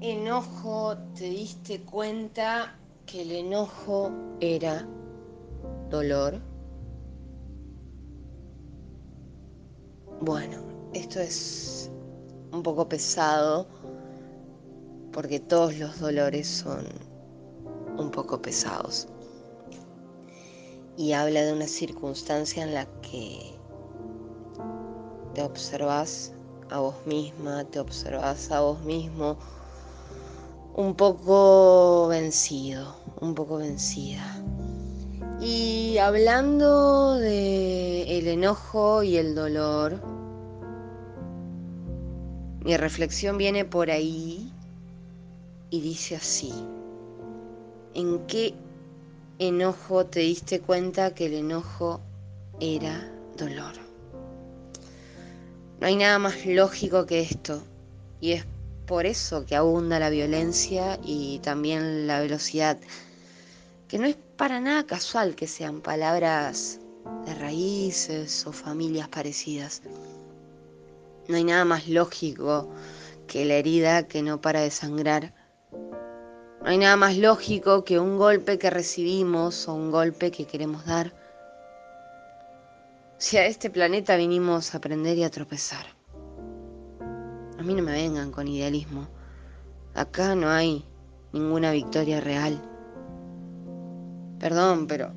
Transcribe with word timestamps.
enojo 0.00 0.96
te 1.14 1.24
diste 1.24 1.82
cuenta 1.82 2.78
que 3.06 3.22
el 3.22 3.32
enojo 3.32 4.10
era 4.40 4.86
dolor? 5.90 6.40
Bueno, 10.20 10.58
esto 10.94 11.20
es 11.20 11.90
un 12.52 12.62
poco 12.62 12.88
pesado 12.88 13.66
porque 15.12 15.40
todos 15.40 15.76
los 15.78 16.00
dolores 16.00 16.46
son 16.46 16.86
un 17.98 18.10
poco 18.10 18.40
pesados. 18.40 19.08
Y 20.96 21.12
habla 21.12 21.42
de 21.42 21.52
una 21.52 21.66
circunstancia 21.66 22.62
en 22.62 22.74
la 22.74 22.86
que 23.00 23.58
te 25.34 25.42
observas 25.42 26.32
a 26.72 26.80
vos 26.80 26.94
misma, 27.06 27.64
te 27.64 27.78
observas 27.78 28.50
a 28.50 28.60
vos 28.60 28.80
mismo 28.80 29.36
un 30.74 30.94
poco 30.94 32.08
vencido, 32.08 32.96
un 33.20 33.34
poco 33.34 33.58
vencida. 33.58 34.24
Y 35.40 35.98
hablando 35.98 37.16
de 37.16 38.18
el 38.18 38.28
enojo 38.28 39.02
y 39.02 39.16
el 39.16 39.34
dolor, 39.34 40.00
mi 42.64 42.76
reflexión 42.76 43.36
viene 43.36 43.64
por 43.64 43.90
ahí 43.90 44.50
y 45.68 45.80
dice 45.80 46.16
así. 46.16 46.52
¿En 47.94 48.26
qué 48.26 48.54
enojo 49.38 50.06
te 50.06 50.20
diste 50.20 50.60
cuenta 50.60 51.12
que 51.12 51.26
el 51.26 51.34
enojo 51.34 52.00
era 52.60 53.12
dolor? 53.36 53.81
No 55.82 55.88
hay 55.88 55.96
nada 55.96 56.20
más 56.20 56.46
lógico 56.46 57.06
que 57.06 57.22
esto 57.22 57.60
y 58.20 58.34
es 58.34 58.46
por 58.86 59.04
eso 59.04 59.44
que 59.44 59.56
abunda 59.56 59.98
la 59.98 60.10
violencia 60.10 61.00
y 61.02 61.40
también 61.40 62.06
la 62.06 62.20
velocidad, 62.20 62.78
que 63.88 63.98
no 63.98 64.06
es 64.06 64.16
para 64.36 64.60
nada 64.60 64.86
casual 64.86 65.34
que 65.34 65.48
sean 65.48 65.80
palabras 65.80 66.78
de 67.26 67.34
raíces 67.34 68.46
o 68.46 68.52
familias 68.52 69.08
parecidas. 69.08 69.82
No 71.26 71.34
hay 71.34 71.42
nada 71.42 71.64
más 71.64 71.88
lógico 71.88 72.68
que 73.26 73.44
la 73.44 73.54
herida 73.54 74.06
que 74.06 74.22
no 74.22 74.40
para 74.40 74.60
de 74.60 74.70
sangrar. 74.70 75.34
No 75.72 76.68
hay 76.68 76.78
nada 76.78 76.94
más 76.94 77.16
lógico 77.16 77.82
que 77.82 77.98
un 77.98 78.18
golpe 78.18 78.56
que 78.56 78.70
recibimos 78.70 79.66
o 79.66 79.74
un 79.74 79.90
golpe 79.90 80.30
que 80.30 80.46
queremos 80.46 80.86
dar. 80.86 81.21
Si 83.22 83.36
a 83.36 83.46
este 83.46 83.70
planeta 83.70 84.16
vinimos 84.16 84.74
a 84.74 84.78
aprender 84.78 85.16
y 85.16 85.22
a 85.22 85.30
tropezar. 85.30 85.86
A 87.56 87.62
mí 87.62 87.72
no 87.72 87.80
me 87.80 87.92
vengan 87.92 88.32
con 88.32 88.48
idealismo. 88.48 89.06
Acá 89.94 90.34
no 90.34 90.50
hay 90.50 90.84
ninguna 91.32 91.70
victoria 91.70 92.20
real. 92.20 92.60
Perdón, 94.40 94.88
pero 94.88 95.12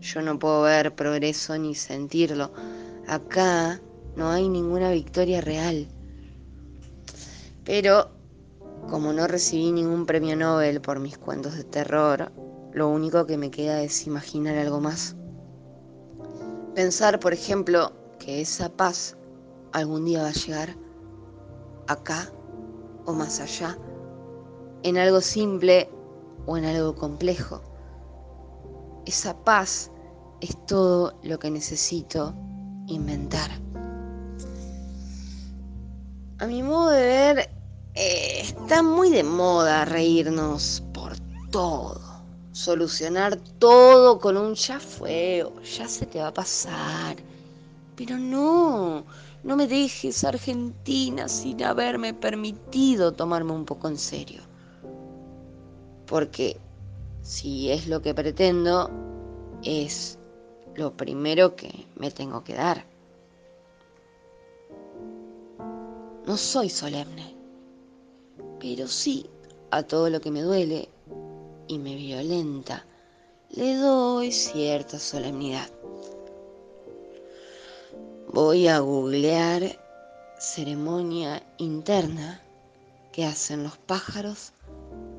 yo 0.00 0.22
no 0.22 0.38
puedo 0.38 0.62
ver 0.62 0.94
progreso 0.94 1.58
ni 1.58 1.74
sentirlo. 1.74 2.52
Acá 3.08 3.80
no 4.14 4.30
hay 4.30 4.48
ninguna 4.48 4.92
victoria 4.92 5.40
real. 5.40 5.88
Pero 7.64 8.12
como 8.88 9.12
no 9.12 9.26
recibí 9.26 9.72
ningún 9.72 10.06
premio 10.06 10.36
Nobel 10.36 10.80
por 10.80 11.00
mis 11.00 11.18
cuentos 11.18 11.56
de 11.56 11.64
terror, 11.64 12.30
lo 12.72 12.88
único 12.88 13.26
que 13.26 13.36
me 13.36 13.50
queda 13.50 13.82
es 13.82 14.06
imaginar 14.06 14.56
algo 14.56 14.80
más. 14.80 15.16
Pensar, 16.74 17.18
por 17.18 17.32
ejemplo, 17.32 17.92
que 18.18 18.40
esa 18.40 18.68
paz 18.68 19.16
algún 19.72 20.04
día 20.04 20.22
va 20.22 20.28
a 20.28 20.32
llegar 20.32 20.76
acá 21.88 22.30
o 23.06 23.12
más 23.12 23.40
allá, 23.40 23.76
en 24.82 24.96
algo 24.96 25.20
simple 25.20 25.90
o 26.46 26.56
en 26.56 26.64
algo 26.64 26.94
complejo. 26.94 27.60
Esa 29.04 29.36
paz 29.42 29.90
es 30.40 30.56
todo 30.66 31.18
lo 31.22 31.38
que 31.38 31.50
necesito 31.50 32.34
inventar. 32.86 33.50
A 36.38 36.46
mi 36.46 36.62
modo 36.62 36.90
de 36.90 37.02
ver, 37.02 37.50
eh, 37.94 38.40
está 38.42 38.82
muy 38.82 39.10
de 39.10 39.24
moda 39.24 39.84
reírnos 39.84 40.82
por 40.94 41.12
todo, 41.50 42.00
solucionar 42.52 43.36
todo 43.58 44.18
con 44.18 44.36
un 44.36 44.54
ya 44.54 44.80
fue 44.80 45.46
ya 45.76 45.88
se 45.88 46.06
te 46.06 46.18
va 46.18 46.28
a 46.28 46.34
pasar. 46.34 47.16
Pero 47.96 48.16
no, 48.18 49.04
no 49.44 49.56
me 49.56 49.66
dejes 49.66 50.24
Argentina 50.24 51.28
sin 51.28 51.62
haberme 51.62 52.14
permitido 52.14 53.12
tomarme 53.12 53.52
un 53.52 53.64
poco 53.64 53.88
en 53.88 53.98
serio. 53.98 54.42
Porque 56.06 56.56
si 57.22 57.70
es 57.70 57.86
lo 57.86 58.02
que 58.02 58.14
pretendo, 58.14 58.90
es 59.62 60.18
lo 60.74 60.96
primero 60.96 61.54
que 61.54 61.86
me 61.96 62.10
tengo 62.10 62.42
que 62.42 62.54
dar. 62.54 62.84
No 66.26 66.36
soy 66.36 66.68
solemne, 66.68 67.34
pero 68.58 68.86
sí 68.86 69.28
a 69.70 69.82
todo 69.82 70.10
lo 70.10 70.20
que 70.20 70.30
me 70.30 70.42
duele 70.42 70.88
y 71.70 71.78
me 71.78 71.94
violenta, 71.94 72.84
le 73.50 73.76
doy 73.76 74.32
cierta 74.32 74.98
solemnidad. 74.98 75.70
Voy 78.32 78.66
a 78.66 78.80
googlear 78.80 79.78
ceremonia 80.36 81.40
interna 81.58 82.42
que 83.12 83.24
hacen 83.24 83.62
los 83.62 83.78
pájaros 83.78 84.52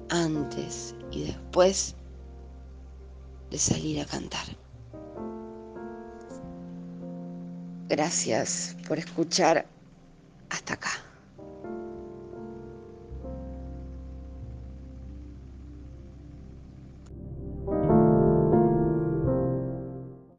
antes 0.09 0.93
y 1.09 1.23
después 1.23 1.95
de 3.49 3.57
salir 3.57 4.01
a 4.01 4.05
cantar. 4.05 4.45
Gracias 7.87 8.75
por 8.89 8.99
escuchar 8.99 9.65
hasta 10.49 10.73
acá. 10.73 11.10